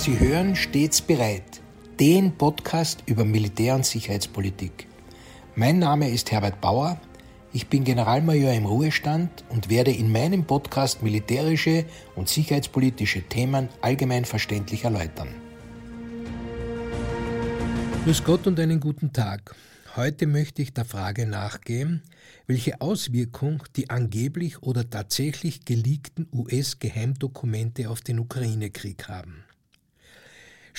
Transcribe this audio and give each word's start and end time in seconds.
Sie 0.00 0.18
hören 0.18 0.56
stets 0.56 1.02
bereit, 1.02 1.60
den 2.00 2.32
Podcast 2.32 3.02
über 3.04 3.22
Militär- 3.26 3.74
und 3.74 3.84
Sicherheitspolitik. 3.84 4.86
Mein 5.56 5.78
Name 5.78 6.08
ist 6.08 6.32
Herbert 6.32 6.58
Bauer, 6.62 6.98
ich 7.52 7.66
bin 7.66 7.84
Generalmajor 7.84 8.54
im 8.54 8.64
Ruhestand 8.64 9.44
und 9.50 9.68
werde 9.68 9.90
in 9.90 10.10
meinem 10.10 10.46
Podcast 10.46 11.02
militärische 11.02 11.84
und 12.16 12.30
sicherheitspolitische 12.30 13.20
Themen 13.24 13.68
allgemein 13.82 14.24
verständlich 14.24 14.84
erläutern. 14.84 15.28
Grüß 18.04 18.24
Gott 18.24 18.46
und 18.46 18.58
einen 18.58 18.80
guten 18.80 19.12
Tag. 19.12 19.54
Heute 19.96 20.26
möchte 20.26 20.62
ich 20.62 20.72
der 20.72 20.86
Frage 20.86 21.26
nachgehen, 21.26 22.00
welche 22.46 22.80
Auswirkung 22.80 23.64
die 23.76 23.90
angeblich 23.90 24.62
oder 24.62 24.88
tatsächlich 24.88 25.66
geleakten 25.66 26.26
US-Geheimdokumente 26.32 27.90
auf 27.90 28.00
den 28.00 28.18
Ukraine-Krieg 28.18 29.06
haben. 29.06 29.44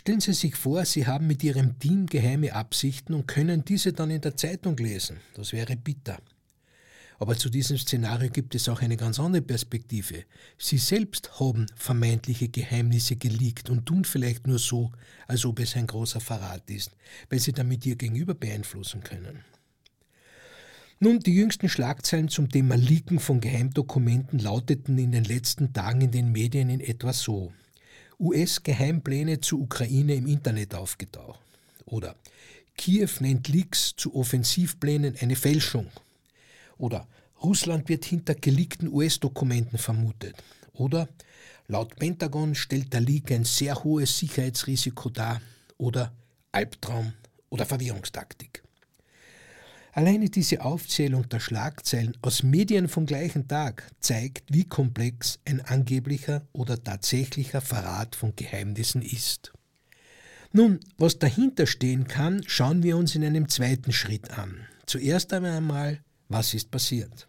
Stellen 0.01 0.19
Sie 0.19 0.33
sich 0.33 0.55
vor, 0.55 0.83
Sie 0.83 1.05
haben 1.05 1.27
mit 1.27 1.43
Ihrem 1.43 1.77
Team 1.77 2.07
geheime 2.07 2.53
Absichten 2.53 3.13
und 3.13 3.27
können 3.27 3.63
diese 3.63 3.93
dann 3.93 4.09
in 4.09 4.19
der 4.19 4.35
Zeitung 4.35 4.75
lesen. 4.77 5.17
Das 5.35 5.53
wäre 5.53 5.75
bitter. 5.75 6.17
Aber 7.19 7.37
zu 7.37 7.51
diesem 7.51 7.77
Szenario 7.77 8.31
gibt 8.31 8.55
es 8.55 8.67
auch 8.67 8.81
eine 8.81 8.97
ganz 8.97 9.19
andere 9.19 9.43
Perspektive. 9.43 10.23
Sie 10.57 10.79
selbst 10.79 11.39
haben 11.39 11.67
vermeintliche 11.75 12.49
Geheimnisse 12.49 13.15
geleakt 13.15 13.69
und 13.69 13.85
tun 13.85 14.03
vielleicht 14.03 14.47
nur 14.47 14.57
so, 14.57 14.91
als 15.27 15.45
ob 15.45 15.59
es 15.59 15.75
ein 15.75 15.85
großer 15.85 16.19
Verrat 16.19 16.67
ist, 16.71 16.97
weil 17.29 17.37
sie 17.37 17.51
damit 17.51 17.85
ihr 17.85 17.95
Gegenüber 17.95 18.33
beeinflussen 18.33 19.03
können. 19.03 19.45
Nun, 20.99 21.19
die 21.19 21.35
jüngsten 21.35 21.69
Schlagzeilen 21.69 22.29
zum 22.29 22.49
Thema 22.49 22.73
Leaken 22.73 23.19
von 23.19 23.39
Geheimdokumenten 23.39 24.39
lauteten 24.39 24.97
in 24.97 25.11
den 25.11 25.25
letzten 25.25 25.73
Tagen 25.73 26.01
in 26.01 26.11
den 26.11 26.31
Medien 26.31 26.71
in 26.71 26.79
etwa 26.79 27.13
so. 27.13 27.53
US-Geheimpläne 28.21 29.41
zur 29.41 29.61
Ukraine 29.61 30.15
im 30.15 30.27
Internet 30.27 30.75
aufgetaucht. 30.75 31.39
Oder 31.85 32.15
Kiew 32.77 33.09
nennt 33.19 33.47
Leaks 33.47 33.95
zu 33.97 34.15
Offensivplänen 34.15 35.17
eine 35.19 35.35
Fälschung. 35.35 35.87
Oder 36.77 37.07
Russland 37.43 37.89
wird 37.89 38.05
hinter 38.05 38.35
geleakten 38.35 38.87
US-Dokumenten 38.87 39.77
vermutet. 39.77 40.35
Oder 40.73 41.09
laut 41.67 41.95
Pentagon 41.97 42.55
stellt 42.55 42.93
der 42.93 43.01
Leak 43.01 43.31
ein 43.31 43.43
sehr 43.43 43.83
hohes 43.83 44.17
Sicherheitsrisiko 44.17 45.09
dar. 45.09 45.41
Oder 45.77 46.13
Albtraum 46.51 47.13
oder 47.49 47.65
Verwirrungstaktik. 47.65 48.63
Alleine 49.93 50.29
diese 50.29 50.61
Aufzählung 50.63 51.27
der 51.27 51.41
Schlagzeilen 51.41 52.17
aus 52.21 52.43
Medien 52.43 52.87
vom 52.87 53.05
gleichen 53.05 53.47
Tag 53.47 53.89
zeigt, 53.99 54.53
wie 54.53 54.63
komplex 54.63 55.39
ein 55.45 55.59
angeblicher 55.61 56.47
oder 56.53 56.81
tatsächlicher 56.81 57.59
Verrat 57.59 58.15
von 58.15 58.33
Geheimnissen 58.35 59.01
ist. 59.01 59.51
Nun, 60.53 60.79
was 60.97 61.19
dahinter 61.19 61.65
stehen 61.67 62.07
kann, 62.07 62.41
schauen 62.45 62.83
wir 62.83 62.95
uns 62.95 63.15
in 63.15 63.23
einem 63.23 63.49
zweiten 63.49 63.91
Schritt 63.91 64.31
an. 64.31 64.65
Zuerst 64.85 65.33
einmal 65.33 65.99
was 66.31 66.53
ist 66.53 66.71
passiert? 66.71 67.27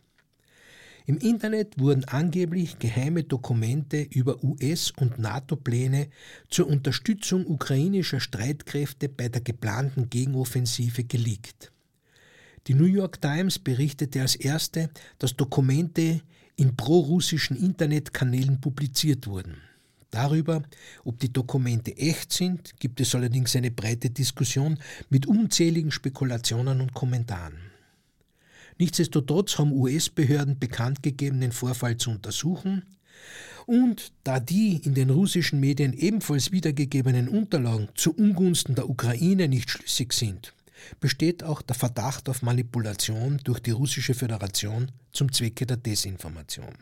Im 1.07 1.19
Internet 1.19 1.81
wurden 1.81 2.05
angeblich 2.05 2.79
geheime 2.79 3.25
Dokumente 3.25 4.01
über 4.03 4.45
US- 4.45 4.93
und 4.93 5.19
NATO-Pläne 5.19 6.09
zur 6.49 6.69
Unterstützung 6.69 7.45
ukrainischer 7.45 8.21
Streitkräfte 8.21 9.09
bei 9.09 9.29
der 9.29 9.41
geplanten 9.41 10.09
Gegenoffensive 10.09 11.03
geleakt. 11.03 11.73
Die 12.69 12.75
New 12.75 12.85
York 12.85 13.21
Times 13.21 13.59
berichtete 13.59 14.21
als 14.21 14.37
erste, 14.37 14.91
dass 15.19 15.37
Dokumente 15.37 16.21
in 16.57 16.77
prorussischen 16.77 17.57
Internetkanälen 17.57 18.61
publiziert 18.61 19.27
wurden. 19.27 19.57
Darüber, 20.13 20.63
ob 21.05 21.19
die 21.19 21.33
Dokumente 21.33 21.97
echt 21.97 22.33
sind, 22.33 22.79
gibt 22.79 23.01
es 23.01 23.15
allerdings 23.15 23.57
eine 23.57 23.71
breite 23.71 24.11
Diskussion 24.11 24.79
mit 25.09 25.27
unzähligen 25.27 25.91
Spekulationen 25.91 26.81
und 26.83 26.93
Kommentaren. 26.93 27.57
Nichtsdestotrotz 28.79 29.59
haben 29.59 29.73
US-Behörden 29.73 30.59
bekannt 30.59 31.03
gegeben, 31.03 31.41
den 31.41 31.53
Vorfall 31.53 31.97
zu 31.97 32.11
untersuchen. 32.11 32.85
Und 33.67 34.13
da 34.25 34.39
die 34.39 34.77
in 34.85 34.95
den 34.95 35.11
russischen 35.11 35.61
Medien 35.61 35.93
ebenfalls 35.93 36.53
wiedergegebenen 36.53 37.29
Unterlagen 37.29 37.89
zu 37.95 38.15
Ungunsten 38.15 38.75
der 38.75 38.91
Ukraine 38.91 39.49
nicht 39.49 39.71
schlüssig 39.71 40.13
sind, 40.13 40.53
besteht 41.01 41.43
auch 41.43 41.63
der 41.63 41.77
Verdacht 41.77 42.29
auf 42.29 42.43
Manipulation 42.43 43.39
durch 43.45 43.61
die 43.61 43.71
russische 43.71 44.15
Föderation 44.15 44.91
zum 45.13 45.33
Zwecke 45.33 45.67
der 45.67 45.77
Desinformation. 45.77 46.75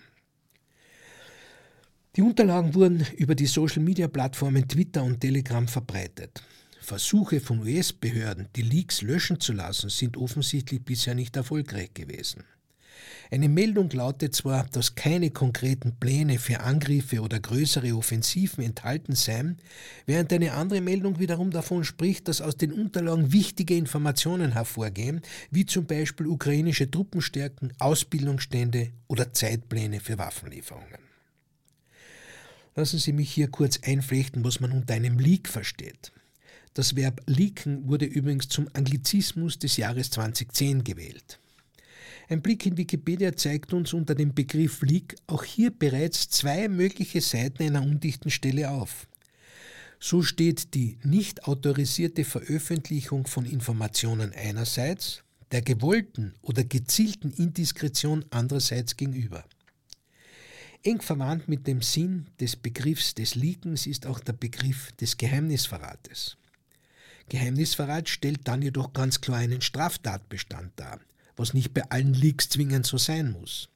Die 2.16 2.22
Unterlagen 2.22 2.74
wurden 2.74 3.06
über 3.16 3.34
die 3.34 3.46
Social-Media-Plattformen 3.46 4.66
Twitter 4.66 5.04
und 5.04 5.20
Telegram 5.20 5.68
verbreitet. 5.68 6.42
Versuche 6.80 7.40
von 7.40 7.60
US-Behörden, 7.60 8.48
die 8.56 8.62
Leaks 8.62 9.02
löschen 9.02 9.38
zu 9.38 9.52
lassen, 9.52 9.90
sind 9.90 10.16
offensichtlich 10.16 10.84
bisher 10.84 11.14
nicht 11.14 11.36
erfolgreich 11.36 11.94
gewesen. 11.94 12.42
Eine 13.30 13.48
Meldung 13.48 13.90
lautet 13.90 14.34
zwar, 14.34 14.66
dass 14.66 14.94
keine 14.94 15.30
konkreten 15.30 15.96
Pläne 16.00 16.38
für 16.38 16.60
Angriffe 16.60 17.20
oder 17.20 17.38
größere 17.38 17.94
Offensiven 17.94 18.64
enthalten 18.64 19.14
seien, 19.14 19.58
während 20.06 20.32
eine 20.32 20.52
andere 20.52 20.80
Meldung 20.80 21.18
wiederum 21.18 21.50
davon 21.50 21.84
spricht, 21.84 22.28
dass 22.28 22.40
aus 22.40 22.56
den 22.56 22.72
Unterlagen 22.72 23.32
wichtige 23.32 23.76
Informationen 23.76 24.52
hervorgehen, 24.52 25.20
wie 25.50 25.66
zum 25.66 25.86
Beispiel 25.86 26.26
ukrainische 26.26 26.90
Truppenstärken, 26.90 27.72
Ausbildungsstände 27.78 28.90
oder 29.06 29.32
Zeitpläne 29.32 30.00
für 30.00 30.18
Waffenlieferungen. 30.18 31.10
Lassen 32.74 32.98
Sie 32.98 33.12
mich 33.12 33.30
hier 33.32 33.48
kurz 33.48 33.80
einflechten, 33.82 34.44
was 34.44 34.60
man 34.60 34.72
unter 34.72 34.94
einem 34.94 35.18
Leak 35.18 35.48
versteht. 35.48 36.12
Das 36.74 36.94
Verb 36.94 37.20
leaken 37.26 37.88
wurde 37.88 38.04
übrigens 38.04 38.48
zum 38.48 38.68
Anglizismus 38.72 39.58
des 39.58 39.76
Jahres 39.76 40.10
2010 40.10 40.84
gewählt. 40.84 41.40
Ein 42.30 42.42
Blick 42.42 42.64
in 42.64 42.76
Wikipedia 42.76 43.34
zeigt 43.34 43.72
uns 43.72 43.92
unter 43.92 44.14
dem 44.14 44.32
Begriff 44.32 44.82
Leak 44.82 45.16
auch 45.26 45.42
hier 45.42 45.72
bereits 45.72 46.28
zwei 46.28 46.68
mögliche 46.68 47.20
Seiten 47.20 47.64
einer 47.64 47.82
undichten 47.82 48.30
Stelle 48.30 48.70
auf. 48.70 49.08
So 49.98 50.22
steht 50.22 50.74
die 50.74 50.96
nicht 51.02 51.48
autorisierte 51.48 52.24
Veröffentlichung 52.24 53.26
von 53.26 53.46
Informationen 53.46 54.32
einerseits 54.32 55.24
der 55.50 55.62
gewollten 55.62 56.34
oder 56.42 56.62
gezielten 56.62 57.32
Indiskretion 57.32 58.24
andererseits 58.30 58.96
gegenüber. 58.96 59.44
Eng 60.84 61.02
verwandt 61.02 61.48
mit 61.48 61.66
dem 61.66 61.82
Sinn 61.82 62.28
des 62.38 62.54
Begriffs 62.54 63.12
des 63.12 63.34
Leakens 63.34 63.88
ist 63.88 64.06
auch 64.06 64.20
der 64.20 64.34
Begriff 64.34 64.92
des 64.92 65.16
Geheimnisverrates. 65.16 66.36
Geheimnisverrat 67.28 68.08
stellt 68.08 68.46
dann 68.46 68.62
jedoch 68.62 68.92
ganz 68.92 69.20
klar 69.20 69.38
einen 69.38 69.62
Straftatbestand 69.62 70.70
dar, 70.76 71.00
was 71.40 71.54
nicht 71.54 71.74
bei 71.74 71.82
allen 71.90 72.14
Leaks 72.14 72.50
zwingend 72.50 72.86
so 72.86 72.98
sein 72.98 73.32
muss. 73.32 73.70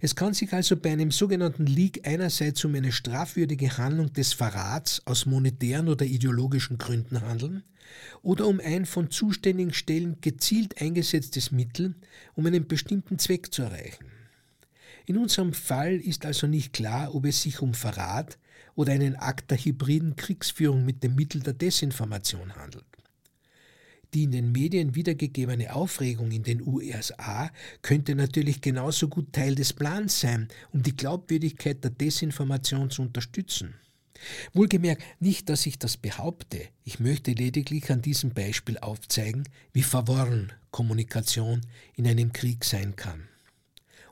Es 0.00 0.16
kann 0.16 0.32
sich 0.32 0.52
also 0.52 0.76
bei 0.76 0.90
einem 0.90 1.10
sogenannten 1.10 1.66
Leak 1.66 2.06
einerseits 2.06 2.64
um 2.64 2.74
eine 2.74 2.90
strafwürdige 2.90 3.76
Handlung 3.76 4.12
des 4.12 4.32
Verrats 4.32 5.02
aus 5.04 5.26
monetären 5.26 5.88
oder 5.88 6.06
ideologischen 6.06 6.78
Gründen 6.78 7.20
handeln 7.20 7.62
oder 8.22 8.46
um 8.46 8.60
ein 8.60 8.86
von 8.86 9.10
zuständigen 9.10 9.74
Stellen 9.74 10.16
gezielt 10.22 10.80
eingesetztes 10.80 11.50
Mittel, 11.50 11.94
um 12.34 12.46
einen 12.46 12.66
bestimmten 12.66 13.18
Zweck 13.18 13.52
zu 13.52 13.62
erreichen. 13.62 14.06
In 15.06 15.18
unserem 15.18 15.52
Fall 15.52 15.96
ist 15.96 16.24
also 16.24 16.46
nicht 16.46 16.72
klar, 16.72 17.14
ob 17.14 17.26
es 17.26 17.42
sich 17.42 17.60
um 17.60 17.74
Verrat 17.74 18.38
oder 18.74 18.92
einen 18.92 19.16
Akt 19.16 19.50
der 19.50 19.58
hybriden 19.58 20.16
Kriegsführung 20.16 20.84
mit 20.84 21.02
dem 21.02 21.14
Mittel 21.14 21.42
der 21.42 21.52
Desinformation 21.52 22.54
handelt. 22.56 22.84
Die 24.12 24.24
in 24.24 24.32
den 24.32 24.50
Medien 24.50 24.94
wiedergegebene 24.96 25.72
Aufregung 25.74 26.32
in 26.32 26.42
den 26.42 26.66
USA 26.66 27.50
könnte 27.82 28.14
natürlich 28.16 28.60
genauso 28.60 29.08
gut 29.08 29.32
Teil 29.32 29.54
des 29.54 29.72
Plans 29.72 30.20
sein, 30.20 30.48
um 30.72 30.82
die 30.82 30.96
Glaubwürdigkeit 30.96 31.82
der 31.84 31.92
Desinformation 31.92 32.90
zu 32.90 33.02
unterstützen. 33.02 33.74
Wohlgemerkt 34.52 35.02
nicht, 35.20 35.48
dass 35.48 35.64
ich 35.64 35.78
das 35.78 35.96
behaupte, 35.96 36.68
ich 36.84 37.00
möchte 37.00 37.32
lediglich 37.32 37.90
an 37.90 38.02
diesem 38.02 38.30
Beispiel 38.30 38.78
aufzeigen, 38.78 39.48
wie 39.72 39.82
verworren 39.82 40.52
Kommunikation 40.70 41.62
in 41.94 42.06
einem 42.06 42.32
Krieg 42.32 42.64
sein 42.64 42.96
kann. 42.96 43.28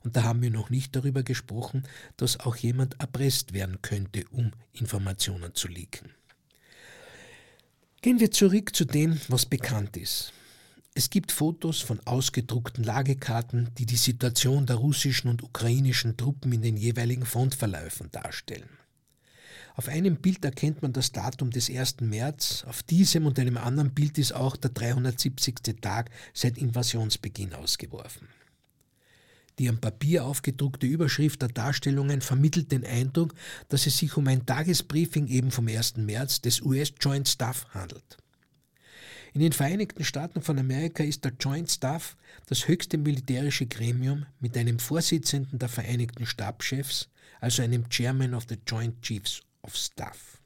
Und 0.02 0.16
da 0.16 0.22
haben 0.22 0.42
wir 0.42 0.50
noch 0.50 0.70
nicht 0.70 0.94
darüber 0.96 1.22
gesprochen, 1.22 1.82
dass 2.16 2.40
auch 2.40 2.56
jemand 2.56 2.98
erpresst 3.00 3.52
werden 3.52 3.82
könnte, 3.82 4.24
um 4.30 4.52
Informationen 4.72 5.54
zu 5.54 5.68
leaken. 5.68 6.17
Gehen 8.00 8.20
wir 8.20 8.30
zurück 8.30 8.76
zu 8.76 8.84
dem, 8.84 9.20
was 9.26 9.44
bekannt 9.44 9.96
ist. 9.96 10.32
Es 10.94 11.10
gibt 11.10 11.32
Fotos 11.32 11.80
von 11.80 11.98
ausgedruckten 12.06 12.84
Lagekarten, 12.84 13.70
die 13.76 13.86
die 13.86 13.96
Situation 13.96 14.66
der 14.66 14.76
russischen 14.76 15.28
und 15.28 15.42
ukrainischen 15.42 16.16
Truppen 16.16 16.52
in 16.52 16.62
den 16.62 16.76
jeweiligen 16.76 17.26
Frontverläufen 17.26 18.08
darstellen. 18.12 18.68
Auf 19.74 19.88
einem 19.88 20.16
Bild 20.16 20.44
erkennt 20.44 20.80
man 20.80 20.92
das 20.92 21.10
Datum 21.10 21.50
des 21.50 21.70
1. 21.70 22.00
März, 22.02 22.64
auf 22.68 22.84
diesem 22.84 23.26
und 23.26 23.38
einem 23.38 23.56
anderen 23.56 23.92
Bild 23.92 24.16
ist 24.18 24.32
auch 24.32 24.56
der 24.56 24.70
370. 24.70 25.80
Tag 25.80 26.10
seit 26.32 26.56
Invasionsbeginn 26.56 27.54
ausgeworfen. 27.54 28.28
Die 29.58 29.68
am 29.68 29.78
Papier 29.78 30.24
aufgedruckte 30.24 30.86
Überschrift 30.86 31.42
der 31.42 31.48
Darstellungen 31.48 32.20
vermittelt 32.20 32.70
den 32.70 32.84
Eindruck, 32.84 33.34
dass 33.68 33.86
es 33.86 33.98
sich 33.98 34.16
um 34.16 34.26
ein 34.28 34.46
Tagesbriefing 34.46 35.26
eben 35.26 35.50
vom 35.50 35.66
1. 35.66 35.96
März 35.96 36.40
des 36.40 36.60
US 36.60 36.92
Joint 37.00 37.28
Staff 37.28 37.66
handelt. 37.70 38.18
In 39.34 39.40
den 39.40 39.52
Vereinigten 39.52 40.04
Staaten 40.04 40.42
von 40.42 40.58
Amerika 40.58 41.02
ist 41.02 41.24
der 41.24 41.32
Joint 41.38 41.70
Staff 41.70 42.16
das 42.46 42.66
höchste 42.66 42.98
militärische 42.98 43.66
Gremium 43.66 44.26
mit 44.40 44.56
einem 44.56 44.78
Vorsitzenden 44.78 45.58
der 45.58 45.68
Vereinigten 45.68 46.24
Stabschefs, 46.24 47.08
also 47.40 47.62
einem 47.62 47.88
Chairman 47.90 48.34
of 48.34 48.46
the 48.48 48.56
Joint 48.66 49.02
Chiefs 49.02 49.42
of 49.62 49.76
Staff. 49.76 50.38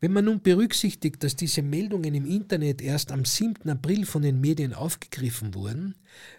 Wenn 0.00 0.12
man 0.12 0.26
nun 0.26 0.42
berücksichtigt, 0.42 1.24
dass 1.24 1.36
diese 1.36 1.62
Meldungen 1.62 2.14
im 2.14 2.26
Internet 2.26 2.82
erst 2.82 3.10
am 3.10 3.24
7. 3.24 3.68
April 3.68 4.04
von 4.04 4.22
den 4.22 4.40
Medien 4.40 4.74
aufgegriffen 4.74 5.54
wurden, 5.54 5.94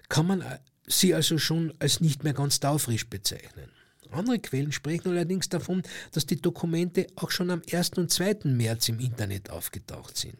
kann 0.09 0.27
man 0.27 0.43
sie 0.87 1.13
also 1.13 1.37
schon 1.37 1.73
als 1.79 2.01
nicht 2.01 2.23
mehr 2.23 2.33
ganz 2.33 2.59
taufrisch 2.59 3.07
bezeichnen. 3.07 3.69
Andere 4.11 4.39
Quellen 4.39 4.71
sprechen 4.71 5.11
allerdings 5.11 5.49
davon, 5.49 5.83
dass 6.13 6.25
die 6.25 6.41
Dokumente 6.41 7.07
auch 7.17 7.29
schon 7.29 7.51
am 7.51 7.61
1. 7.69 7.91
und 7.91 8.09
2. 8.09 8.39
März 8.45 8.89
im 8.89 8.99
Internet 8.99 9.49
aufgetaucht 9.49 10.17
sind. 10.17 10.37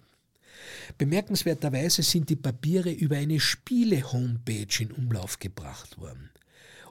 Bemerkenswerterweise 0.98 2.02
sind 2.02 2.30
die 2.30 2.36
Papiere 2.36 2.92
über 2.92 3.18
eine 3.18 3.40
Spiele-Homepage 3.40 4.68
in 4.80 4.92
Umlauf 4.92 5.40
gebracht 5.40 5.98
worden. 6.00 6.30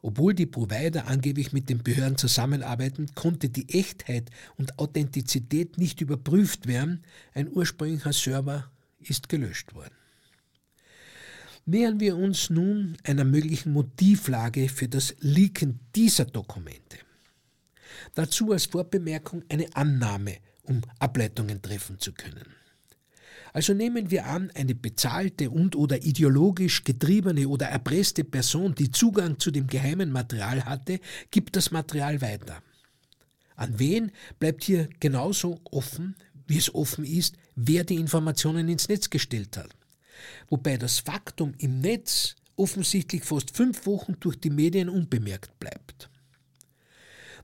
Obwohl 0.03 0.35
die 0.35 0.47
Provider 0.47 1.07
angeblich 1.07 1.53
mit 1.53 1.69
den 1.69 1.83
Behörden 1.83 2.19
zusammenarbeiten, 2.19 3.07
konnte 3.15 3.49
die 3.49 3.69
Echtheit 3.71 4.31
und 4.57 4.79
Authentizität 4.79 5.79
nicht 5.79 6.01
überprüft 6.01 6.67
werden. 6.67 7.03
Ein 7.35 7.51
ursprünglicher 7.51 8.13
Server 8.13 8.71
ist 9.01 9.29
gelöscht 9.29 9.75
worden. 9.75 9.95
Nähern 11.69 11.99
wir 11.99 12.17
uns 12.17 12.49
nun 12.49 12.97
einer 13.03 13.25
möglichen 13.25 13.73
Motivlage 13.73 14.69
für 14.69 14.87
das 14.87 15.17
Leaken 15.19 15.81
dieser 15.97 16.25
Dokumente. 16.25 16.99
Dazu 18.15 18.53
als 18.53 18.67
Vorbemerkung 18.67 19.43
eine 19.49 19.75
Annahme, 19.75 20.37
um 20.63 20.81
Ableitungen 21.01 21.61
treffen 21.61 21.99
zu 21.99 22.13
können. 22.13 22.45
Also 23.53 23.75
nehmen 23.75 24.13
wir 24.13 24.27
an, 24.27 24.53
eine 24.55 24.77
bezahlte 24.77 25.51
und 25.51 25.75
oder 25.75 26.05
ideologisch 26.05 26.85
getriebene 26.85 27.49
oder 27.49 27.67
erpresste 27.67 28.23
Person, 28.23 28.77
die 28.77 28.93
Zugang 28.93 29.41
zu 29.41 29.51
dem 29.51 29.67
geheimen 29.67 30.13
Material 30.13 30.65
hatte, 30.67 31.01
gibt 31.33 31.57
das 31.57 31.73
Material 31.73 32.21
weiter. 32.21 32.63
An 33.57 33.77
wen 33.79 34.13
bleibt 34.39 34.63
hier 34.63 34.89
genauso 35.01 35.59
offen, 35.65 36.15
wie 36.47 36.59
es 36.59 36.73
offen 36.73 37.05
ist, 37.05 37.35
wer 37.57 37.83
die 37.83 37.97
Informationen 37.97 38.69
ins 38.69 38.89
Netz 38.89 39.11
gestellt 39.11 39.57
hat. 39.57 39.75
Wobei 40.49 40.77
das 40.77 40.99
Faktum 40.99 41.55
im 41.59 41.81
Netz 41.81 42.37
offensichtlich 42.57 43.25
fast 43.25 43.57
fünf 43.57 43.87
Wochen 43.87 44.17
durch 44.21 44.41
die 44.41 44.51
Medien 44.51 44.89
unbemerkt 44.89 45.59
bleibt. 45.59 46.09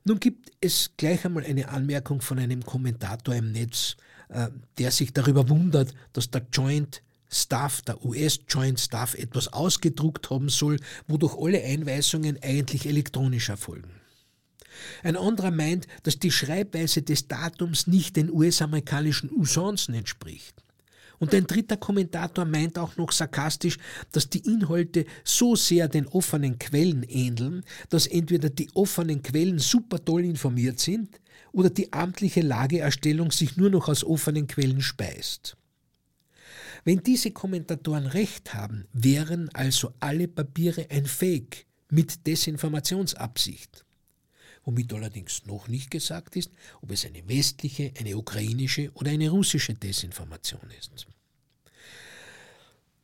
Nun 0.04 0.18
gibt 0.18 0.50
es 0.60 0.90
gleich 0.96 1.24
einmal 1.24 1.44
eine 1.44 1.68
Anmerkung 1.68 2.20
von 2.20 2.38
einem 2.38 2.64
Kommentator 2.64 3.34
im 3.34 3.52
Netz, 3.52 3.96
äh, 4.28 4.48
der 4.78 4.90
sich 4.90 5.12
darüber 5.12 5.48
wundert, 5.48 5.94
dass 6.12 6.30
der 6.30 6.46
Joint 6.52 7.02
Staff, 7.30 7.82
der 7.82 8.04
US 8.04 8.40
Joint 8.48 8.78
Staff 8.78 9.14
etwas 9.14 9.48
ausgedruckt 9.48 10.28
haben 10.30 10.48
soll, 10.48 10.78
wodurch 11.06 11.36
alle 11.38 11.62
Einweisungen 11.62 12.38
eigentlich 12.42 12.86
elektronisch 12.86 13.48
erfolgen. 13.48 13.90
Ein 15.02 15.16
anderer 15.16 15.50
meint, 15.50 15.86
dass 16.02 16.18
die 16.18 16.30
Schreibweise 16.30 17.02
des 17.02 17.28
Datums 17.28 17.86
nicht 17.86 18.16
den 18.16 18.30
US-amerikanischen 18.30 19.30
Usancen 19.30 19.94
entspricht. 19.94 20.61
Und 21.22 21.32
ein 21.36 21.46
dritter 21.46 21.76
Kommentator 21.76 22.44
meint 22.44 22.76
auch 22.76 22.96
noch 22.96 23.12
sarkastisch, 23.12 23.78
dass 24.10 24.28
die 24.28 24.40
Inhalte 24.40 25.04
so 25.22 25.54
sehr 25.54 25.86
den 25.86 26.08
offenen 26.08 26.58
Quellen 26.58 27.04
ähneln, 27.04 27.62
dass 27.90 28.08
entweder 28.08 28.50
die 28.50 28.68
offenen 28.74 29.22
Quellen 29.22 29.60
super 29.60 30.04
toll 30.04 30.24
informiert 30.24 30.80
sind 30.80 31.20
oder 31.52 31.70
die 31.70 31.92
amtliche 31.92 32.40
Lageerstellung 32.40 33.30
sich 33.30 33.56
nur 33.56 33.70
noch 33.70 33.88
aus 33.88 34.02
offenen 34.02 34.48
Quellen 34.48 34.80
speist. 34.80 35.56
Wenn 36.82 37.04
diese 37.04 37.30
Kommentatoren 37.30 38.08
recht 38.08 38.52
haben, 38.52 38.88
wären 38.92 39.48
also 39.54 39.92
alle 40.00 40.26
Papiere 40.26 40.88
ein 40.90 41.06
Fake 41.06 41.66
mit 41.88 42.26
Desinformationsabsicht. 42.26 43.84
Womit 44.64 44.92
allerdings 44.92 45.44
noch 45.46 45.68
nicht 45.68 45.90
gesagt 45.90 46.36
ist, 46.36 46.50
ob 46.80 46.92
es 46.92 47.04
eine 47.04 47.26
westliche, 47.28 47.92
eine 47.98 48.16
ukrainische 48.16 48.90
oder 48.94 49.10
eine 49.10 49.30
russische 49.30 49.74
Desinformation 49.74 50.70
ist. 50.78 51.06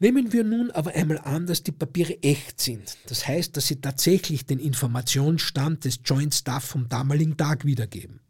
Nehmen 0.00 0.32
wir 0.32 0.44
nun 0.44 0.70
aber 0.70 0.94
einmal 0.94 1.19
an, 1.19 1.46
dass 1.46 1.64
die 1.64 1.72
Papiere 1.72 2.22
echt 2.22 2.60
sind. 2.60 2.96
Das 3.06 3.26
heißt, 3.26 3.56
dass 3.56 3.66
sie 3.66 3.81
tatsächlich 3.81 4.46
den 4.46 4.60
Informationsstand 4.60 5.84
des 5.84 6.00
Joint 6.05 6.34
Staff 6.34 6.64
vom 6.64 6.88
damaligen 6.88 7.37
Tag 7.37 7.64
wiedergeben. 7.64 8.20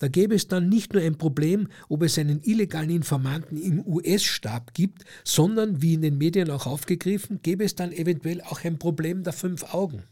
Da 0.00 0.08
gäbe 0.08 0.34
es 0.34 0.48
dann 0.48 0.68
nicht 0.68 0.92
nur 0.92 1.02
ein 1.02 1.16
Problem, 1.16 1.68
ob 1.88 2.02
es 2.02 2.18
einen 2.18 2.42
illegalen 2.42 2.90
Informanten 2.90 3.56
im 3.56 3.86
US-Stab 3.86 4.74
gibt, 4.74 5.04
sondern, 5.22 5.80
wie 5.80 5.94
in 5.94 6.02
den 6.02 6.18
Medien 6.18 6.50
auch 6.50 6.66
aufgegriffen, 6.66 7.40
gäbe 7.42 7.64
es 7.64 7.76
dann 7.76 7.92
eventuell 7.92 8.42
auch 8.42 8.64
ein 8.64 8.80
Problem 8.80 9.22
der 9.22 9.32
fünf 9.32 9.72
Augen. 9.72 10.02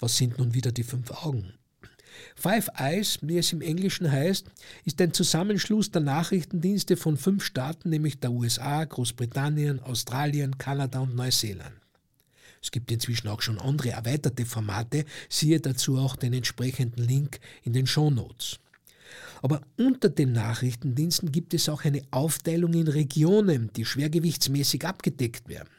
Was 0.00 0.16
sind 0.16 0.38
nun 0.38 0.54
wieder 0.54 0.72
die 0.72 0.82
fünf 0.82 1.10
Augen? 1.10 1.52
Five 2.34 2.68
Eyes, 2.76 3.18
wie 3.22 3.38
es 3.38 3.52
im 3.52 3.60
Englischen 3.60 4.10
heißt, 4.10 4.46
ist 4.84 5.00
ein 5.00 5.12
Zusammenschluss 5.12 5.90
der 5.90 6.02
Nachrichtendienste 6.02 6.96
von 6.96 7.16
fünf 7.16 7.44
Staaten, 7.44 7.90
nämlich 7.90 8.18
der 8.18 8.32
USA, 8.32 8.84
Großbritannien, 8.84 9.80
Australien, 9.80 10.58
Kanada 10.58 11.00
und 11.00 11.14
Neuseeland. 11.14 11.76
Es 12.62 12.70
gibt 12.70 12.90
inzwischen 12.90 13.28
auch 13.28 13.40
schon 13.40 13.58
andere 13.58 13.90
erweiterte 13.90 14.44
Formate, 14.44 15.04
siehe 15.28 15.60
dazu 15.60 15.98
auch 15.98 16.16
den 16.16 16.32
entsprechenden 16.32 17.04
Link 17.06 17.40
in 17.62 17.72
den 17.72 17.86
Show 17.86 18.10
Notes. 18.10 18.58
Aber 19.42 19.62
unter 19.78 20.10
den 20.10 20.32
Nachrichtendiensten 20.32 21.32
gibt 21.32 21.54
es 21.54 21.68
auch 21.68 21.84
eine 21.84 22.02
Aufteilung 22.10 22.74
in 22.74 22.88
Regionen, 22.88 23.72
die 23.74 23.86
schwergewichtsmäßig 23.86 24.84
abgedeckt 24.84 25.48
werden. 25.48 25.70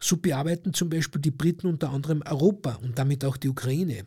So 0.00 0.16
bearbeiten 0.16 0.74
zum 0.74 0.88
Beispiel 0.88 1.20
die 1.20 1.30
Briten 1.30 1.66
unter 1.66 1.90
anderem 1.90 2.22
Europa 2.26 2.74
und 2.82 2.98
damit 2.98 3.24
auch 3.24 3.36
die 3.36 3.48
Ukraine, 3.48 4.04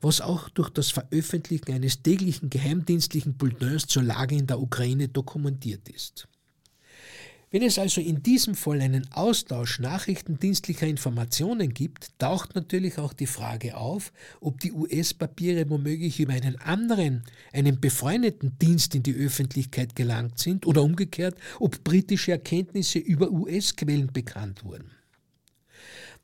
was 0.00 0.20
auch 0.20 0.48
durch 0.48 0.70
das 0.70 0.90
Veröffentlichen 0.90 1.72
eines 1.72 2.02
täglichen 2.02 2.50
geheimdienstlichen 2.50 3.34
Bulletins 3.34 3.86
zur 3.86 4.02
Lage 4.02 4.36
in 4.36 4.46
der 4.46 4.60
Ukraine 4.60 5.08
dokumentiert 5.08 5.88
ist. 5.88 6.28
Wenn 7.52 7.62
es 7.62 7.78
also 7.78 8.00
in 8.00 8.24
diesem 8.24 8.56
Fall 8.56 8.80
einen 8.80 9.06
Austausch 9.12 9.78
nachrichtendienstlicher 9.78 10.88
Informationen 10.88 11.72
gibt, 11.72 12.10
taucht 12.18 12.56
natürlich 12.56 12.98
auch 12.98 13.12
die 13.12 13.28
Frage 13.28 13.76
auf, 13.76 14.12
ob 14.40 14.58
die 14.60 14.72
US-Papiere 14.72 15.70
womöglich 15.70 16.18
über 16.18 16.32
einen 16.32 16.56
anderen, 16.56 17.22
einen 17.52 17.80
befreundeten 17.80 18.58
Dienst 18.58 18.96
in 18.96 19.04
die 19.04 19.14
Öffentlichkeit 19.14 19.94
gelangt 19.94 20.40
sind 20.40 20.66
oder 20.66 20.82
umgekehrt, 20.82 21.38
ob 21.60 21.84
britische 21.84 22.32
Erkenntnisse 22.32 22.98
über 22.98 23.30
US-Quellen 23.30 24.12
bekannt 24.12 24.64
wurden. 24.64 24.95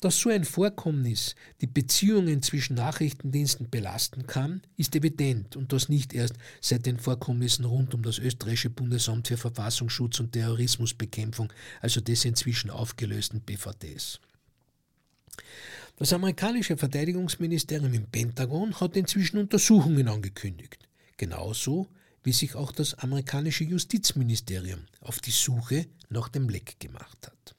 Dass 0.02 0.18
so 0.18 0.30
ein 0.30 0.44
Vorkommnis 0.44 1.37
die 1.61 1.68
Beziehungen 1.68 2.42
zwischen 2.42 2.75
Nachrichtendiensten 2.75 3.71
belasten 3.71 4.26
kann, 4.26 4.62
ist 4.76 4.97
evident 4.97 5.54
und 5.54 5.73
das 5.73 5.88
nicht 5.88 6.12
erst 6.12 6.35
seit 6.61 6.87
den 6.87 6.99
Vorkommnissen 6.99 7.64
rund 7.64 7.94
um 7.94 8.02
das 8.02 8.18
österreichische 8.18 8.71
Bundesamt 8.71 9.28
für 9.28 9.37
Verfassungsschutz 9.37 10.18
und 10.18 10.32
Terrorismusbekämpfung, 10.32 11.52
also 11.80 12.00
des 12.00 12.25
inzwischen 12.25 12.68
aufgelösten 12.68 13.42
BVDs. 13.42 14.18
Das 15.94 16.12
amerikanische 16.12 16.76
Verteidigungsministerium 16.76 17.94
im 17.94 18.06
Pentagon 18.06 18.80
hat 18.80 18.97
inzwischen 18.97 19.38
Untersuchungen 19.38 20.09
angekündigt, 20.09 20.88
genauso 21.16 21.87
wie 22.25 22.32
sich 22.32 22.56
auch 22.56 22.73
das 22.73 22.94
amerikanische 22.94 23.62
Justizministerium 23.62 24.80
auf 25.00 25.21
die 25.21 25.30
Suche 25.30 25.87
nach 26.09 26.28
dem 26.28 26.49
Leck 26.49 26.80
gemacht 26.80 27.28
hat. 27.28 27.54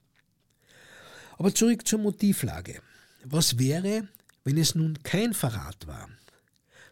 Aber 1.38 1.54
zurück 1.54 1.86
zur 1.86 1.98
Motivlage. 1.98 2.80
Was 3.24 3.58
wäre, 3.58 4.08
wenn 4.44 4.58
es 4.58 4.74
nun 4.74 4.98
kein 5.02 5.32
Verrat 5.32 5.86
war, 5.86 6.08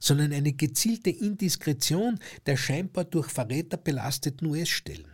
sondern 0.01 0.33
eine 0.33 0.53
gezielte 0.53 1.11
Indiskretion 1.11 2.19
der 2.47 2.57
scheinbar 2.57 3.05
durch 3.05 3.29
Verräter 3.29 3.77
belasteten 3.77 4.49
US-Stellen? 4.49 5.07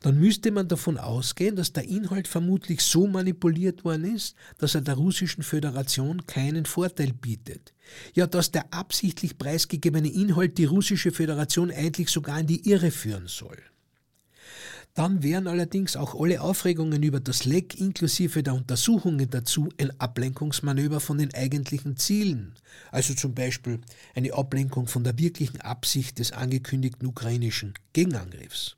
Dann 0.00 0.18
müsste 0.18 0.50
man 0.50 0.68
davon 0.68 0.98
ausgehen, 0.98 1.56
dass 1.56 1.72
der 1.72 1.84
Inhalt 1.84 2.28
vermutlich 2.28 2.82
so 2.82 3.06
manipuliert 3.06 3.84
worden 3.84 4.14
ist, 4.14 4.34
dass 4.58 4.74
er 4.74 4.80
der 4.80 4.94
russischen 4.94 5.42
Föderation 5.42 6.26
keinen 6.26 6.66
Vorteil 6.66 7.12
bietet. 7.12 7.72
Ja, 8.14 8.26
dass 8.26 8.50
der 8.50 8.72
absichtlich 8.72 9.38
preisgegebene 9.38 10.08
Inhalt 10.12 10.58
die 10.58 10.64
russische 10.64 11.12
Föderation 11.12 11.70
eigentlich 11.70 12.10
sogar 12.10 12.40
in 12.40 12.46
die 12.46 12.68
Irre 12.68 12.90
führen 12.90 13.28
soll. 13.28 13.58
Dann 14.94 15.24
wären 15.24 15.48
allerdings 15.48 15.96
auch 15.96 16.14
alle 16.14 16.40
Aufregungen 16.40 17.02
über 17.02 17.18
das 17.18 17.44
Leck 17.44 17.80
inklusive 17.80 18.44
der 18.44 18.54
Untersuchungen 18.54 19.28
dazu 19.28 19.68
ein 19.76 19.90
Ablenkungsmanöver 19.98 21.00
von 21.00 21.18
den 21.18 21.34
eigentlichen 21.34 21.96
Zielen, 21.96 22.54
also 22.92 23.12
zum 23.14 23.34
Beispiel 23.34 23.80
eine 24.14 24.32
Ablenkung 24.34 24.86
von 24.86 25.02
der 25.02 25.18
wirklichen 25.18 25.60
Absicht 25.60 26.20
des 26.20 26.30
angekündigten 26.30 27.08
ukrainischen 27.08 27.74
Gegenangriffs. 27.92 28.76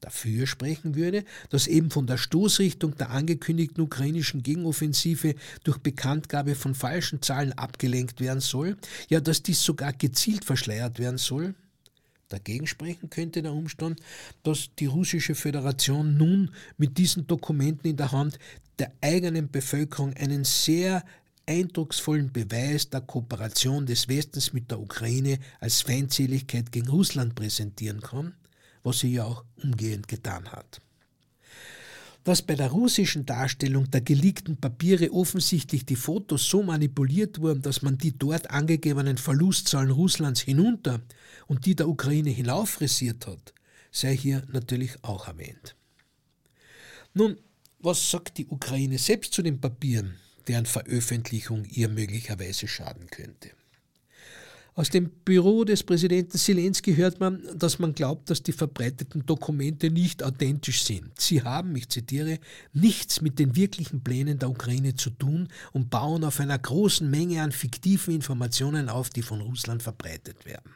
dafür 0.00 0.46
sprechen 0.46 0.96
würde, 0.96 1.24
dass 1.48 1.66
eben 1.66 1.90
von 1.90 2.06
der 2.06 2.18
Stoßrichtung 2.18 2.96
der 2.96 3.10
angekündigten 3.10 3.82
ukrainischen 3.82 4.42
Gegenoffensive 4.42 5.36
durch 5.64 5.78
Bekanntgabe 5.78 6.56
von 6.56 6.74
falschen 6.74 7.22
Zahlen 7.22 7.52
abgelenkt 7.52 8.20
werden 8.20 8.40
soll, 8.40 8.76
ja, 9.08 9.20
dass 9.20 9.42
dies 9.42 9.62
sogar 9.62 9.92
gezielt 9.92 10.44
verschleiert 10.44 10.98
werden 10.98 11.18
soll. 11.18 11.54
Dagegen 12.32 12.66
sprechen 12.66 13.10
könnte 13.10 13.42
der 13.42 13.52
Umstand, 13.52 14.00
dass 14.42 14.70
die 14.78 14.86
russische 14.86 15.34
Föderation 15.34 16.16
nun 16.16 16.50
mit 16.76 16.98
diesen 16.98 17.26
Dokumenten 17.26 17.88
in 17.88 17.96
der 17.96 18.12
Hand 18.12 18.38
der 18.78 18.92
eigenen 19.00 19.50
Bevölkerung 19.50 20.14
einen 20.14 20.44
sehr 20.44 21.04
eindrucksvollen 21.46 22.32
Beweis 22.32 22.88
der 22.88 23.00
Kooperation 23.00 23.86
des 23.86 24.08
Westens 24.08 24.52
mit 24.52 24.70
der 24.70 24.80
Ukraine 24.80 25.38
als 25.60 25.82
Feindseligkeit 25.82 26.72
gegen 26.72 26.88
Russland 26.88 27.34
präsentieren 27.34 28.00
kann 28.00 28.34
was 28.82 29.00
sie 29.00 29.14
ja 29.14 29.24
auch 29.24 29.44
umgehend 29.62 30.08
getan 30.08 30.50
hat. 30.50 30.80
Dass 32.24 32.42
bei 32.42 32.54
der 32.54 32.70
russischen 32.70 33.26
Darstellung 33.26 33.90
der 33.90 34.00
geleakten 34.00 34.56
Papiere 34.56 35.12
offensichtlich 35.12 35.84
die 35.84 35.96
Fotos 35.96 36.48
so 36.48 36.62
manipuliert 36.62 37.40
wurden, 37.40 37.62
dass 37.62 37.82
man 37.82 37.98
die 37.98 38.16
dort 38.16 38.50
angegebenen 38.50 39.18
Verlustzahlen 39.18 39.90
Russlands 39.90 40.40
hinunter 40.40 41.00
und 41.48 41.66
die 41.66 41.74
der 41.74 41.88
Ukraine 41.88 42.30
hinauffrisiert 42.30 43.26
hat, 43.26 43.52
sei 43.90 44.16
hier 44.16 44.42
natürlich 44.52 45.02
auch 45.02 45.26
erwähnt. 45.26 45.74
Nun, 47.14 47.36
was 47.80 48.10
sagt 48.10 48.38
die 48.38 48.46
Ukraine 48.46 48.98
selbst 48.98 49.34
zu 49.34 49.42
den 49.42 49.60
Papieren, 49.60 50.14
deren 50.46 50.66
Veröffentlichung 50.66 51.64
ihr 51.64 51.88
möglicherweise 51.88 52.68
schaden 52.68 53.08
könnte? 53.08 53.50
Aus 54.74 54.88
dem 54.88 55.10
Büro 55.10 55.64
des 55.64 55.82
Präsidenten 55.82 56.38
Zelensky 56.38 56.94
hört 56.94 57.20
man, 57.20 57.42
dass 57.54 57.78
man 57.78 57.94
glaubt, 57.94 58.30
dass 58.30 58.42
die 58.42 58.52
verbreiteten 58.52 59.26
Dokumente 59.26 59.90
nicht 59.90 60.22
authentisch 60.22 60.84
sind. 60.84 61.10
Sie 61.20 61.42
haben, 61.42 61.76
ich 61.76 61.90
zitiere, 61.90 62.38
nichts 62.72 63.20
mit 63.20 63.38
den 63.38 63.54
wirklichen 63.54 64.02
Plänen 64.02 64.38
der 64.38 64.48
Ukraine 64.48 64.94
zu 64.94 65.10
tun 65.10 65.48
und 65.72 65.90
bauen 65.90 66.24
auf 66.24 66.40
einer 66.40 66.58
großen 66.58 67.10
Menge 67.10 67.42
an 67.42 67.52
fiktiven 67.52 68.14
Informationen 68.14 68.88
auf, 68.88 69.10
die 69.10 69.20
von 69.20 69.42
Russland 69.42 69.82
verbreitet 69.82 70.46
werden. 70.46 70.70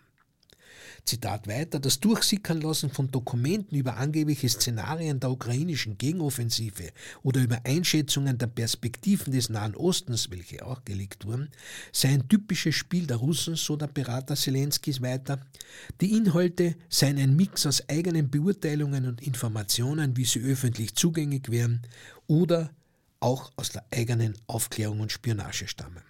Zitat 1.07 1.47
weiter, 1.47 1.79
das 1.79 2.01
Durchsickern 2.01 2.61
lassen 2.61 2.91
von 2.91 3.11
Dokumenten 3.11 3.77
über 3.77 3.97
angebliche 3.97 4.49
Szenarien 4.49 5.21
der 5.21 5.31
ukrainischen 5.31 5.97
Gegenoffensive 5.97 6.91
oder 7.23 7.41
über 7.41 7.61
Einschätzungen 7.65 8.37
der 8.39 8.49
Perspektiven 8.49 9.33
des 9.33 9.49
Nahen 9.49 9.77
Ostens, 9.77 10.31
welche 10.31 10.67
auch 10.67 10.85
gelegt 10.85 11.25
wurden, 11.25 11.49
sei 11.93 12.09
ein 12.09 12.29
typisches 12.29 12.75
Spiel 12.75 13.07
der 13.07 13.19
Russen, 13.19 13.55
so 13.55 13.77
der 13.77 13.87
Berater 13.87 14.35
Zelenskis 14.35 15.01
weiter. 15.01 15.41
Die 16.01 16.17
Inhalte 16.17 16.75
seien 16.89 17.19
ein 17.19 17.37
Mix 17.37 17.67
aus 17.67 17.89
eigenen 17.89 18.29
Beurteilungen 18.29 19.07
und 19.07 19.23
Informationen, 19.23 20.17
wie 20.17 20.25
sie 20.25 20.41
öffentlich 20.41 20.97
zugänglich 20.97 21.51
wären, 21.51 21.83
oder 22.27 22.71
auch 23.21 23.53
aus 23.57 23.71
der 23.71 23.85
eigenen 23.93 24.37
Aufklärung 24.47 25.01
und 25.01 25.13
Spionage 25.13 25.69
stammen. 25.69 26.03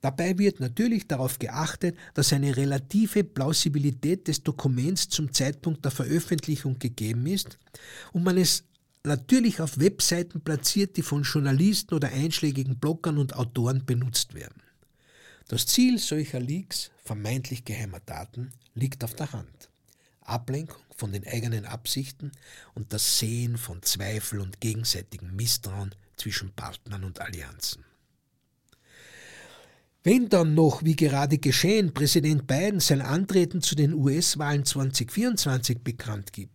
Dabei 0.00 0.38
wird 0.38 0.60
natürlich 0.60 1.08
darauf 1.08 1.38
geachtet, 1.38 1.96
dass 2.14 2.32
eine 2.32 2.56
relative 2.56 3.24
Plausibilität 3.24 4.28
des 4.28 4.42
Dokuments 4.42 5.08
zum 5.08 5.32
Zeitpunkt 5.32 5.84
der 5.84 5.90
Veröffentlichung 5.90 6.78
gegeben 6.78 7.26
ist 7.26 7.58
und 8.12 8.22
man 8.22 8.38
es 8.38 8.64
natürlich 9.02 9.60
auf 9.60 9.80
Webseiten 9.80 10.40
platziert, 10.40 10.96
die 10.96 11.02
von 11.02 11.22
Journalisten 11.22 11.94
oder 11.94 12.08
einschlägigen 12.08 12.78
Bloggern 12.78 13.18
und 13.18 13.34
Autoren 13.34 13.84
benutzt 13.84 14.34
werden. 14.34 14.62
Das 15.48 15.66
Ziel 15.66 15.98
solcher 15.98 16.40
Leaks, 16.40 16.90
vermeintlich 17.02 17.64
geheimer 17.64 18.00
Daten, 18.00 18.52
liegt 18.74 19.02
auf 19.02 19.14
der 19.14 19.32
Hand. 19.32 19.70
Ablenkung 20.20 20.82
von 20.94 21.10
den 21.10 21.26
eigenen 21.26 21.64
Absichten 21.64 22.32
und 22.74 22.92
das 22.92 23.18
Sehen 23.18 23.56
von 23.56 23.82
Zweifel 23.82 24.40
und 24.40 24.60
gegenseitigem 24.60 25.34
Misstrauen 25.34 25.94
zwischen 26.16 26.52
Partnern 26.52 27.04
und 27.04 27.20
Allianzen. 27.20 27.87
Wenn 30.10 30.30
dann 30.30 30.54
noch, 30.54 30.84
wie 30.84 30.96
gerade 30.96 31.36
geschehen, 31.36 31.92
Präsident 31.92 32.46
Biden 32.46 32.80
sein 32.80 33.02
Antreten 33.02 33.60
zu 33.60 33.74
den 33.74 33.92
US-Wahlen 33.92 34.64
2024 34.64 35.80
bekannt 35.84 36.32
gibt, 36.32 36.54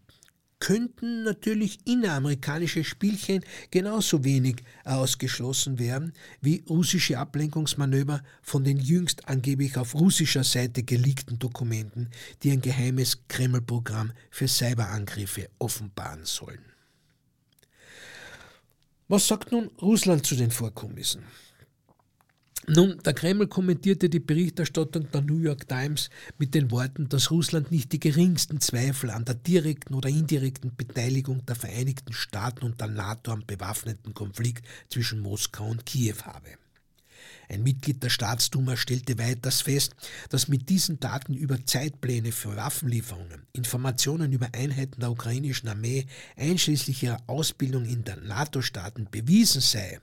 könnten 0.57 1.21
natürlich 1.21 1.77
inneramerikanische 1.85 2.83
Spielchen 2.83 3.45
genauso 3.69 4.23
wenig 4.23 4.63
ausgeschlossen 4.85 5.77
werden 5.77 6.13
wie 6.41 6.63
russische 6.67 7.19
Ablenkungsmanöver 7.19 8.23
von 8.41 8.63
den 8.63 8.77
jüngst 8.77 9.29
angeblich 9.29 9.77
auf 9.77 9.93
russischer 9.93 10.43
Seite 10.43 10.81
geleakten 10.81 11.37
Dokumenten, 11.37 12.09
die 12.41 12.49
ein 12.49 12.61
geheimes 12.61 13.19
Kreml-Programm 13.27 14.13
für 14.31 14.47
Cyberangriffe 14.47 15.47
offenbaren 15.59 16.25
sollen. 16.25 16.65
Was 19.07 19.27
sagt 19.27 19.51
nun 19.51 19.69
Russland 19.79 20.25
zu 20.25 20.33
den 20.33 20.49
Vorkommnissen? 20.49 21.21
Nun, 22.67 22.97
der 23.03 23.13
Kreml 23.13 23.47
kommentierte 23.47 24.09
die 24.09 24.21
Berichterstattung 24.21 25.11
der 25.11 25.21
New 25.21 25.39
York 25.39 25.67
Times 25.67 26.09
mit 26.37 26.55
den 26.55 26.71
Worten, 26.71 27.09
dass 27.09 27.29
Russland 27.29 27.71
nicht 27.71 27.91
die 27.91 27.99
geringsten 27.99 28.61
Zweifel 28.61 29.09
an 29.09 29.25
der 29.25 29.35
direkten 29.35 29.93
oder 29.93 30.07
indirekten 30.07 30.73
Beteiligung 30.73 31.45
der 31.45 31.55
Vereinigten 31.55 32.13
Staaten 32.13 32.63
und 32.63 32.79
der 32.79 32.87
NATO 32.87 33.31
am 33.31 33.45
bewaffneten 33.45 34.13
Konflikt 34.13 34.65
zwischen 34.89 35.19
Moskau 35.19 35.67
und 35.67 35.85
Kiew 35.85 36.15
habe. 36.23 36.51
Ein 37.49 37.63
Mitglied 37.63 38.01
der 38.01 38.09
Staatsduma 38.09 38.77
stellte 38.77 39.17
weiters 39.19 39.61
fest, 39.61 39.93
dass 40.29 40.47
mit 40.47 40.69
diesen 40.69 41.01
Daten 41.01 41.33
über 41.33 41.65
Zeitpläne 41.65 42.31
für 42.31 42.55
Waffenlieferungen, 42.55 43.45
Informationen 43.51 44.31
über 44.31 44.47
Einheiten 44.53 45.01
der 45.01 45.11
ukrainischen 45.11 45.67
Armee, 45.67 46.05
einschließlich 46.37 47.03
ihrer 47.03 47.21
Ausbildung 47.27 47.83
in 47.83 48.05
den 48.05 48.25
NATO-Staaten 48.25 49.09
bewiesen 49.11 49.59
sei, 49.59 49.99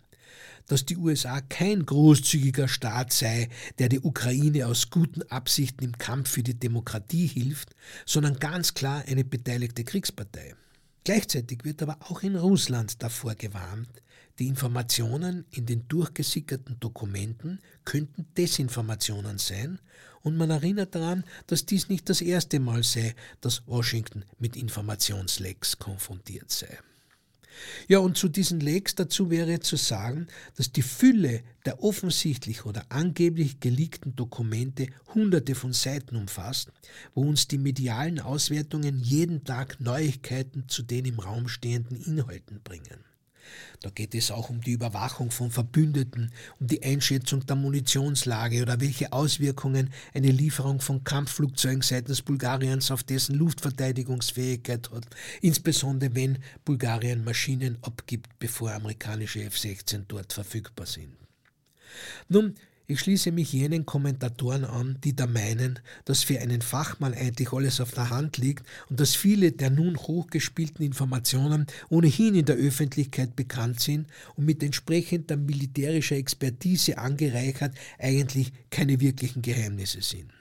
dass 0.71 0.87
die 0.87 0.97
USA 0.97 1.41
kein 1.41 1.85
großzügiger 1.85 2.69
Staat 2.69 3.13
sei, 3.13 3.49
der 3.81 3.89
der 3.89 4.05
Ukraine 4.05 4.69
aus 4.69 4.89
guten 4.89 5.23
Absichten 5.23 5.83
im 5.83 5.99
Kampf 5.99 6.31
für 6.31 6.45
die 6.45 6.59
Demokratie 6.59 7.27
hilft, 7.27 7.75
sondern 8.07 8.39
ganz 8.39 8.73
klar 8.75 9.03
eine 9.09 9.25
beteiligte 9.25 9.83
Kriegspartei. 9.83 10.55
Gleichzeitig 11.03 11.65
wird 11.65 11.83
aber 11.83 11.97
auch 12.09 12.23
in 12.23 12.37
Russland 12.37 13.03
davor 13.03 13.35
gewarnt, 13.35 13.89
die 14.39 14.47
Informationen 14.47 15.45
in 15.51 15.67
den 15.67 15.89
durchgesickerten 15.89 16.79
Dokumenten 16.79 17.59
könnten 17.85 18.27
Desinformationen 18.37 19.39
sein 19.39 19.81
und 20.23 20.37
man 20.37 20.51
erinnert 20.51 20.95
daran, 20.95 21.25
dass 21.49 21.67
dies 21.67 21.89
nicht 21.89 22.09
das 22.09 22.21
erste 22.21 22.61
Mal 22.61 22.85
sei, 22.85 23.17
dass 23.41 23.67
Washington 23.67 24.25
mit 24.39 24.57
Informationslecks 24.57 25.81
konfrontiert 25.81 26.53
sei. 26.53 26.79
Ja, 27.89 27.99
und 27.99 28.17
zu 28.17 28.29
diesen 28.29 28.61
Leaks 28.61 28.95
dazu 28.95 29.31
wäre 29.31 29.61
zu 29.61 29.77
sagen, 29.77 30.27
dass 30.57 30.73
die 30.73 30.83
Fülle 30.83 31.43
der 31.67 31.83
offensichtlich 31.83 32.65
oder 32.65 32.85
angeblich 32.89 33.61
geleakten 33.61 34.17
Dokumente 34.17 34.87
hunderte 35.15 35.55
von 35.55 35.73
Seiten 35.73 36.17
umfasst, 36.17 36.71
wo 37.15 37.23
uns 37.23 37.49
die 37.49 37.59
medialen 37.59 38.21
Auswertungen 38.21 38.99
jeden 38.99 39.45
Tag 39.45 39.81
Neuigkeiten 39.81 40.69
zu 40.69 40.83
den 40.83 41.05
im 41.05 41.19
Raum 41.19 41.49
stehenden 41.49 41.97
Inhalten 41.97 42.61
bringen. 42.63 43.10
Da 43.81 43.91
geht 43.91 44.15
es 44.15 44.31
auch 44.31 44.51
um 44.51 44.61
die 44.61 44.73
Überwachung 44.73 45.31
von 45.31 45.51
Verbündeten, 45.51 46.33
um 46.59 46.67
die 46.67 46.83
Einschätzung 46.83 47.47
der 47.47 47.57
Munitionslage 47.57 48.63
oder 48.63 48.81
welche 48.81 49.13
Auswirkungen 49.13 49.91
eine 50.15 50.31
Lieferung 50.31 50.81
von 50.81 51.05
Kampfflugzeugen 51.05 51.83
seitens 51.83 52.23
Bulgariens 52.23 52.91
auf 52.91 53.03
dessen 53.03 53.37
Luftverteidigungsfähigkeit 53.37 54.91
hat, 54.91 55.07
insbesondere 55.41 56.15
wenn 56.15 56.39
Bulgarien 56.65 57.25
Maschinen 57.25 57.79
abgibt, 57.83 58.39
bevor 58.39 58.73
amerikanische 58.73 59.43
F-16 59.45 60.05
dort 60.09 60.33
verfügbar 60.33 60.87
sind. 60.87 61.17
Nun, 62.29 62.55
ich 62.91 62.99
schließe 62.99 63.31
mich 63.31 63.53
jenen 63.53 63.87
Kommentatoren 63.87 64.65
an, 64.65 64.99
die 65.05 65.15
da 65.15 65.29
meinen, 65.29 65.79
dass 66.05 66.25
für 66.25 66.41
einen 66.41 66.61
Fachmann 66.61 67.15
eigentlich 67.15 67.53
alles 67.53 67.81
auf 67.81 67.93
der 67.93 68.11
Hand 68.11 68.37
liegt 68.37 68.67
und 68.89 68.99
dass 68.99 69.15
viele 69.15 69.53
der 69.53 69.71
nun 69.71 69.97
hochgespielten 69.97 70.85
Informationen 70.85 71.67
ohnehin 71.89 72.35
in 72.35 72.47
der 72.47 72.57
Öffentlichkeit 72.57 73.37
bekannt 73.37 73.79
sind 73.79 74.09
und 74.35 74.45
mit 74.45 74.63
entsprechender 74.65 75.37
militärischer 75.37 76.17
Expertise 76.17 76.99
angereichert 76.99 77.77
eigentlich 78.01 78.53
keine 78.71 79.01
wirklichen 79.01 79.43
Geheimnisse 79.43 80.03
sind. 80.03 80.33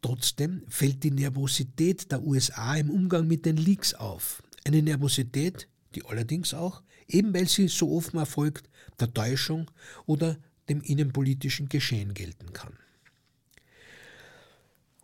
Trotzdem 0.00 0.62
fällt 0.68 1.02
die 1.02 1.10
Nervosität 1.10 2.12
der 2.12 2.22
USA 2.22 2.76
im 2.76 2.88
Umgang 2.88 3.26
mit 3.26 3.44
den 3.44 3.56
Leaks 3.56 3.94
auf. 3.94 4.44
Eine 4.64 4.80
Nervosität, 4.80 5.66
die 5.96 6.04
allerdings 6.04 6.54
auch, 6.54 6.82
eben 7.08 7.34
weil 7.34 7.48
sie 7.48 7.66
so 7.66 7.96
offen 7.96 8.20
erfolgt, 8.20 8.70
der 9.00 9.12
Täuschung 9.12 9.68
oder 10.06 10.38
dem 10.68 10.80
innenpolitischen 10.80 11.68
Geschehen 11.68 12.14
gelten 12.14 12.52
kann. 12.52 12.74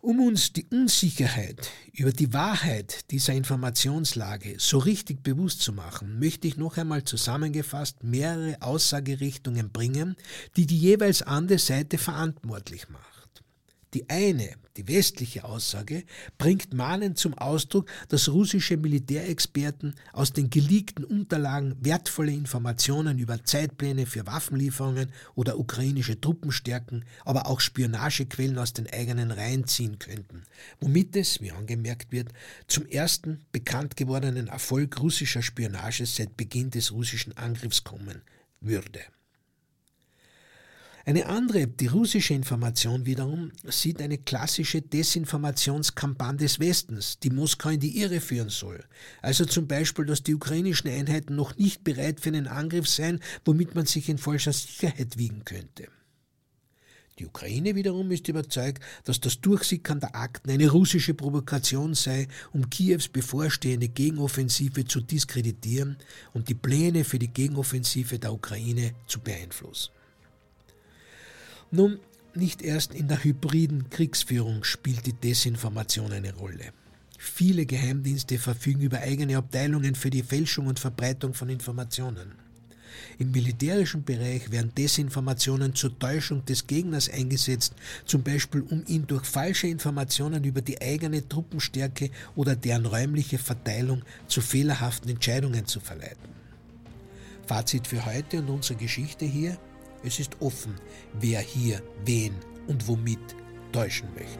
Um 0.05 0.19
uns 0.19 0.53
die 0.53 0.67
Unsicherheit 0.71 1.71
über 1.91 2.11
die 2.11 2.31
Wahrheit 2.31 3.09
dieser 3.09 3.33
Informationslage 3.33 4.57
so 4.59 4.77
richtig 4.77 5.23
bewusst 5.23 5.61
zu 5.61 5.73
machen, 5.73 6.19
möchte 6.19 6.47
ich 6.47 6.57
noch 6.57 6.77
einmal 6.77 7.03
zusammengefasst 7.05 8.03
mehrere 8.03 8.61
Aussagerichtungen 8.61 9.71
bringen, 9.71 10.15
die 10.57 10.67
die 10.67 10.77
jeweils 10.77 11.23
andere 11.23 11.57
Seite 11.57 11.97
verantwortlich 11.97 12.87
macht. 12.89 13.14
Die 13.95 14.09
eine, 14.09 14.49
die 14.75 14.89
westliche 14.89 15.45
Aussage, 15.45 16.03
bringt 16.37 16.73
mahnend 16.73 17.17
zum 17.17 17.33
Ausdruck, 17.33 17.89
dass 18.09 18.27
russische 18.27 18.75
Militärexperten 18.75 19.95
aus 20.11 20.33
den 20.33 20.49
geleakten 20.49 21.05
Unterlagen 21.05 21.77
wertvolle 21.79 22.33
Informationen 22.33 23.19
über 23.19 23.41
Zeitpläne 23.45 24.05
für 24.05 24.27
Waffenlieferungen 24.27 25.13
oder 25.35 25.57
ukrainische 25.57 26.19
Truppenstärken, 26.19 27.05
aber 27.23 27.47
auch 27.47 27.61
Spionagequellen 27.61 28.57
aus 28.57 28.73
den 28.73 28.91
eigenen 28.91 29.31
Reihen 29.31 29.65
ziehen 29.65 29.97
könnten, 29.97 30.43
womit 30.81 31.15
es, 31.15 31.39
wie 31.39 31.51
angemerkt 31.51 32.11
wird, 32.11 32.33
zum 32.67 32.85
ersten 32.87 33.45
bekannt 33.53 33.95
gewordenen 33.95 34.47
Erfolg 34.47 34.99
russischer 34.99 35.41
Spionage 35.41 36.05
seit 36.05 36.35
Beginn 36.35 36.69
des 36.69 36.91
russischen 36.91 37.37
Angriffs 37.37 37.85
kommen 37.85 38.23
würde. 38.59 38.99
Eine 41.07 41.27
andere, 41.27 41.67
die 41.67 41.85
russische 41.85 42.33
Information 42.33 43.05
wiederum, 43.05 43.51
sieht 43.63 44.01
eine 44.01 44.17
klassische 44.17 44.81
Desinformationskampagne 44.81 46.39
des 46.39 46.59
Westens, 46.59 47.19
die 47.19 47.29
Moskau 47.29 47.69
in 47.69 47.79
die 47.79 48.01
Irre 48.01 48.19
führen 48.19 48.49
soll. 48.49 48.83
Also 49.21 49.45
zum 49.45 49.67
Beispiel, 49.67 50.05
dass 50.05 50.23
die 50.23 50.33
ukrainischen 50.33 50.89
Einheiten 50.89 51.35
noch 51.35 51.55
nicht 51.57 51.83
bereit 51.83 52.21
für 52.21 52.29
einen 52.29 52.47
Angriff 52.47 52.87
seien, 52.87 53.19
womit 53.45 53.75
man 53.75 53.85
sich 53.85 54.09
in 54.09 54.17
falscher 54.17 54.51
Sicherheit 54.51 55.15
wiegen 55.19 55.45
könnte. 55.45 55.89
Die 57.19 57.27
Ukraine 57.27 57.75
wiederum 57.75 58.09
ist 58.09 58.27
überzeugt, 58.27 58.83
dass 59.03 59.21
das 59.21 59.39
Durchsickern 59.39 59.99
der 59.99 60.15
Akten 60.15 60.49
eine 60.49 60.71
russische 60.71 61.13
Provokation 61.13 61.93
sei, 61.93 62.27
um 62.51 62.71
Kiews 62.71 63.09
bevorstehende 63.09 63.89
Gegenoffensive 63.89 64.85
zu 64.85 65.01
diskreditieren 65.01 65.97
und 66.33 66.49
die 66.49 66.55
Pläne 66.55 67.03
für 67.03 67.19
die 67.19 67.31
Gegenoffensive 67.31 68.17
der 68.17 68.33
Ukraine 68.33 68.95
zu 69.05 69.19
beeinflussen. 69.19 69.91
Nun, 71.75 71.99
nicht 72.35 72.61
erst 72.61 72.93
in 72.93 73.09
der 73.09 73.21
hybriden 73.21 73.89
Kriegsführung 73.89 74.63
spielt 74.63 75.05
die 75.05 75.11
Desinformation 75.11 76.13
eine 76.13 76.33
Rolle. 76.33 76.71
Viele 77.17 77.65
Geheimdienste 77.65 78.39
verfügen 78.39 78.79
über 78.79 78.99
eigene 78.99 79.35
Abteilungen 79.35 79.93
für 79.93 80.09
die 80.09 80.23
Fälschung 80.23 80.67
und 80.67 80.79
Verbreitung 80.79 81.33
von 81.33 81.49
Informationen. 81.49 82.31
Im 83.17 83.31
militärischen 83.31 84.05
Bereich 84.05 84.51
werden 84.51 84.71
Desinformationen 84.73 85.75
zur 85.75 85.99
Täuschung 85.99 86.45
des 86.45 86.65
Gegners 86.65 87.09
eingesetzt, 87.09 87.73
zum 88.05 88.23
Beispiel 88.23 88.61
um 88.61 88.85
ihn 88.87 89.05
durch 89.05 89.25
falsche 89.25 89.67
Informationen 89.67 90.45
über 90.45 90.61
die 90.61 90.81
eigene 90.81 91.27
Truppenstärke 91.27 92.09
oder 92.37 92.55
deren 92.55 92.85
räumliche 92.85 93.37
Verteilung 93.37 94.01
zu 94.29 94.39
fehlerhaften 94.39 95.09
Entscheidungen 95.09 95.65
zu 95.65 95.81
verleiten. 95.81 96.29
Fazit 97.45 97.85
für 97.85 98.05
heute 98.05 98.39
und 98.39 98.49
unsere 98.49 98.79
Geschichte 98.79 99.25
hier. 99.25 99.57
Es 100.05 100.19
ist 100.19 100.39
offen, 100.39 100.75
wer 101.19 101.39
hier 101.39 101.81
wen 102.05 102.35
und 102.67 102.87
womit 102.87 103.17
täuschen 103.71 104.07
möchte. 104.13 104.39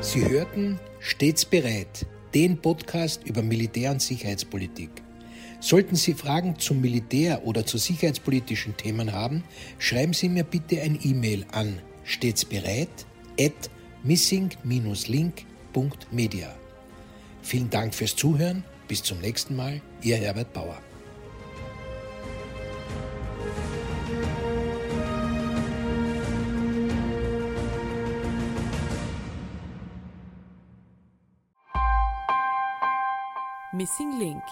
Sie 0.00 0.28
hörten 0.28 0.80
Stets 0.98 1.44
bereit, 1.44 2.04
den 2.34 2.60
Podcast 2.60 3.22
über 3.24 3.42
Militär- 3.42 3.92
und 3.92 4.02
Sicherheitspolitik. 4.02 4.90
Sollten 5.60 5.94
Sie 5.94 6.14
Fragen 6.14 6.58
zum 6.58 6.80
Militär 6.80 7.46
oder 7.46 7.64
zu 7.64 7.78
sicherheitspolitischen 7.78 8.76
Themen 8.76 9.12
haben, 9.12 9.44
schreiben 9.78 10.12
Sie 10.12 10.28
mir 10.28 10.42
bitte 10.44 10.82
ein 10.82 10.98
E-Mail 11.00 11.46
an 11.52 11.80
stets 12.02 12.44
bereit 12.44 13.06
at 13.40 13.70
missing-link.media. 14.02 16.54
Vielen 17.44 17.68
Dank 17.68 17.94
fürs 17.94 18.16
Zuhören. 18.16 18.64
Bis 18.88 19.02
zum 19.02 19.20
nächsten 19.20 19.54
Mal. 19.54 19.82
Ihr 20.00 20.16
Herbert 20.16 20.52
Bauer. 20.54 20.78
Missing 33.72 34.18
Link 34.18 34.42